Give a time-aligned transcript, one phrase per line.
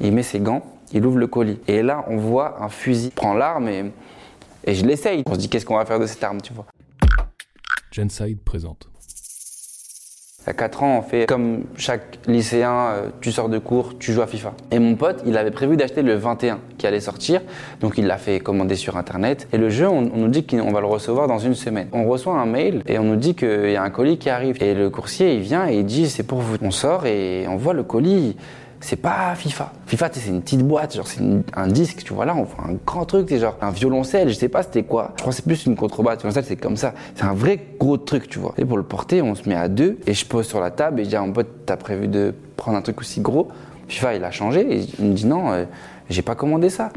[0.00, 0.62] Il met ses gants,
[0.92, 1.58] il ouvre le colis.
[1.66, 3.06] Et là, on voit un fusil.
[3.08, 3.84] Il prend l'arme et,
[4.64, 5.22] et je l'essaye.
[5.26, 6.66] On se dit, qu'est-ce qu'on va faire de cette arme, tu vois?
[7.90, 8.88] Genside présente.
[10.46, 14.22] À 4 ans, on fait comme chaque lycéen, euh, tu sors de cours, tu joues
[14.22, 14.54] à FIFA.
[14.70, 17.42] Et mon pote, il avait prévu d'acheter le 21 qui allait sortir,
[17.80, 19.46] donc il l'a fait commander sur internet.
[19.52, 21.88] Et le jeu, on, on nous dit qu'on va le recevoir dans une semaine.
[21.92, 24.62] On reçoit un mail et on nous dit qu'il y a un colis qui arrive.
[24.62, 26.56] Et le coursier, il vient et il dit c'est pour vous.
[26.62, 28.34] On sort et on voit le colis
[28.80, 29.72] c'est pas FIFA.
[29.86, 31.22] FIFA, c'est une petite boîte, genre c'est
[31.54, 34.34] un disque, tu vois là, on voit un grand truc, c'est genre un violoncelle, je
[34.34, 35.12] sais pas c'était quoi.
[35.16, 36.94] Je crois que c'est plus une contrebasse, violoncelle c'est comme ça.
[37.14, 38.54] C'est un vrai gros truc, tu vois.
[38.56, 41.00] Et pour le porter, on se met à deux et je pose sur la table
[41.00, 43.48] et je dis à mon pote, t'as prévu de prendre un truc aussi gros?
[43.88, 45.64] FIFA, il a changé et il me dit non, euh,
[46.08, 46.90] j'ai pas commandé ça.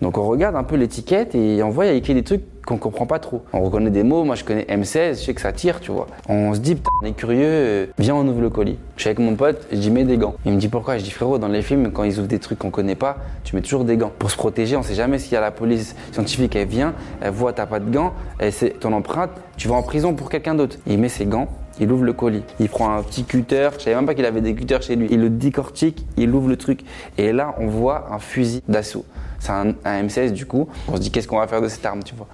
[0.00, 2.42] Donc on regarde un peu l'étiquette et on voit il y a écrit des trucs
[2.66, 3.42] qu'on comprend pas trop.
[3.52, 6.06] On reconnaît des mots, moi je connais M16, je sais que ça tire, tu vois.
[6.28, 8.78] On se dit putain, on est curieux, euh, viens on ouvre le colis.
[8.96, 10.34] Je suis avec mon pote, je dis mets des gants.
[10.46, 10.98] Il me dit pourquoi?
[10.98, 13.56] Je dis frérot, dans les films quand ils ouvrent des trucs qu'on connaît pas, tu
[13.56, 14.12] mets toujours des gants.
[14.18, 17.32] Pour se protéger, on sait jamais s'il y a la police scientifique, elle vient, elle
[17.32, 20.54] voit t'as pas de gants, elle sait ton empreinte, tu vas en prison pour quelqu'un
[20.54, 20.76] d'autre.
[20.86, 21.48] Il met ses gants,
[21.80, 24.40] il ouvre le colis, il prend un petit cutter, je savais même pas qu'il avait
[24.40, 25.08] des cutters chez lui.
[25.10, 26.80] Il le décortique, il ouvre le truc
[27.18, 29.04] et là on voit un fusil d'assaut.
[29.40, 30.68] C'est un, un M16 du coup.
[30.86, 32.28] On se dit qu'est-ce qu'on va faire de cette arme, tu vois?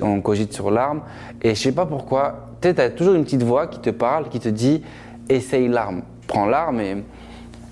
[0.00, 1.02] On cogite sur l'arme
[1.42, 4.40] et je sais pas pourquoi, tu t'as toujours une petite voix qui te parle, qui
[4.40, 4.82] te dit
[5.28, 6.02] essaye l'arme.
[6.26, 6.96] Prends l'arme et,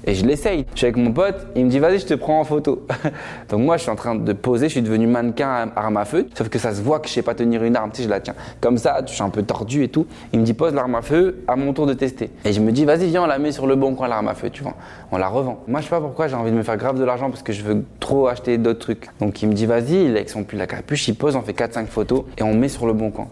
[0.05, 0.67] et je l'essaye.
[0.73, 2.87] Je suis avec mon pote, il me dit vas-y, je te prends en photo.
[3.49, 6.05] Donc moi, je suis en train de poser, je suis devenu mannequin à arme à
[6.05, 8.03] feu, sauf que ça se voit que je sais pas tenir une arme, tu sais,
[8.05, 10.07] je la tiens comme ça, je suis un peu tordu et tout.
[10.33, 12.31] Il me dit pose l'arme à feu, à mon tour de tester.
[12.45, 14.35] Et je me dis vas-y, viens, on la met sur le bon coin l'arme à
[14.35, 14.75] feu, tu vois.
[15.13, 15.63] On la revend.
[15.69, 17.53] Moi, je sais pas pourquoi j'ai envie de me faire grave de l'argent parce que
[17.53, 19.07] je veux trop acheter d'autres trucs.
[19.21, 21.43] Donc il me dit vas-y, il est avec son pull à capuche, il pose, on
[21.43, 23.29] fait 4-5 photos et on met sur le bon coin.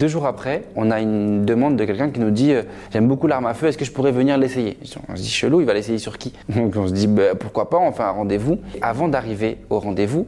[0.00, 3.26] Deux jours après, on a une demande de quelqu'un qui nous dit euh, J'aime beaucoup
[3.26, 4.78] l'arme à feu, est-ce que je pourrais venir l'essayer?
[5.10, 6.32] On se dit Chelou, il va l'essayer sur qui?
[6.48, 8.58] Donc on se dit bah, Pourquoi pas, on fait un rendez-vous.
[8.80, 10.26] Avant d'arriver au rendez-vous,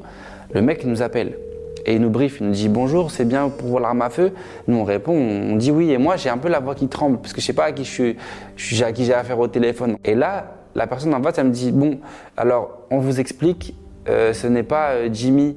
[0.52, 1.38] le mec nous appelle
[1.86, 4.32] et il nous brief, il nous dit Bonjour, c'est bien pour l'arme à feu?
[4.68, 7.16] Nous on répond, on dit oui, et moi j'ai un peu la voix qui tremble
[7.16, 8.14] parce que je sais pas à qui je
[8.56, 9.96] suis, à qui j'ai affaire au téléphone.
[10.04, 11.98] Et là, la personne en face, elle me dit Bon,
[12.36, 13.74] alors on vous explique,
[14.06, 15.56] euh, ce n'est pas euh, Jimmy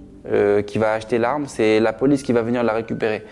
[0.65, 3.23] qui va acheter l'arme, c'est la police qui va venir la récupérer.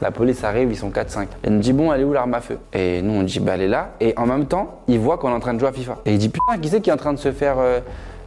[0.00, 1.26] La police arrive, ils sont 4-5.
[1.42, 2.58] Elle nous dit bon, elle est où l'arme à feu?
[2.72, 3.90] Et nous on dit bah elle est là.
[4.00, 5.98] Et en même temps, il voit qu'on est en train de jouer à FIFA.
[6.06, 7.80] Et il dit putain, qui c'est qui est en train de se faire, euh,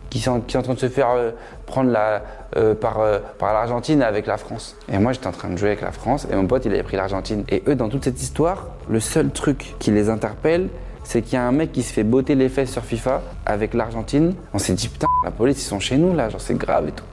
[0.09, 1.31] qui, en, qui est en train de se faire euh,
[1.65, 2.21] prendre la,
[2.57, 2.99] euh, par,
[3.39, 4.75] par l'Argentine avec la France?
[4.91, 6.83] Et moi j'étais en train de jouer avec la France et mon pote il avait
[6.83, 7.43] pris l'Argentine.
[7.49, 10.69] Et eux dans toute cette histoire, le seul truc qui les interpelle,
[11.03, 13.73] c'est qu'il y a un mec qui se fait botter les fesses sur FIFA avec
[13.73, 14.35] l'Argentine.
[14.53, 16.91] On s'est dit putain, la police ils sont chez nous là, genre c'est grave et
[16.91, 17.03] tout.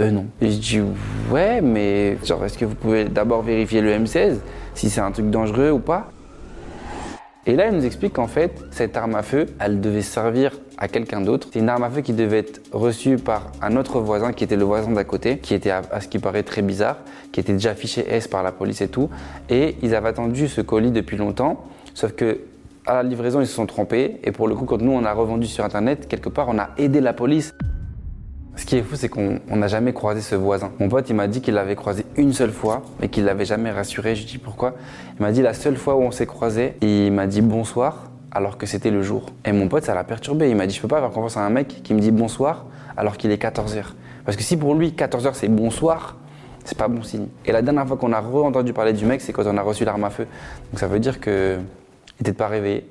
[0.00, 0.26] Eux non.
[0.40, 0.80] Et je dis
[1.30, 4.38] ouais, mais genre est-ce que vous pouvez d'abord vérifier le M16
[4.74, 6.10] si c'est un truc dangereux ou pas?
[7.46, 10.88] Et là, il nous explique qu'en fait, cette arme à feu, elle devait servir à
[10.88, 11.48] quelqu'un d'autre.
[11.52, 14.56] C'est une arme à feu qui devait être reçue par un autre voisin qui était
[14.56, 16.96] le voisin d'à côté, qui était à, à ce qui paraît très bizarre,
[17.32, 19.10] qui était déjà fiché S par la police et tout.
[19.50, 22.40] Et ils avaient attendu ce colis depuis longtemps, sauf que
[22.86, 24.20] à la livraison, ils se sont trompés.
[24.24, 26.70] Et pour le coup, quand nous, on a revendu sur Internet, quelque part, on a
[26.78, 27.54] aidé la police.
[28.56, 30.70] Ce qui est fou, c'est qu'on on n'a jamais croisé ce voisin.
[30.78, 33.70] Mon pote, il m'a dit qu'il l'avait croisé une seule fois, mais qu'il l'avait jamais
[33.70, 34.14] rassuré.
[34.14, 34.74] Je lui dis pourquoi?
[35.18, 38.56] Il m'a dit la seule fois où on s'est croisé, il m'a dit bonsoir, alors
[38.56, 39.26] que c'était le jour.
[39.44, 40.48] Et mon pote, ça l'a perturbé.
[40.50, 42.66] Il m'a dit je peux pas avoir confiance à un mec qui me dit bonsoir,
[42.96, 43.86] alors qu'il est 14h.
[44.24, 46.16] Parce que si pour lui, 14h c'est bonsoir,
[46.64, 47.26] c'est pas bon signe.
[47.44, 49.84] Et la dernière fois qu'on a re-entendu parler du mec, c'est quand on a reçu
[49.84, 50.26] l'arme à feu.
[50.70, 51.58] Donc ça veut dire que
[52.20, 52.88] il était pas réveillé.